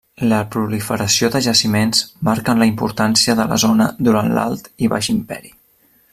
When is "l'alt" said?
4.39-4.71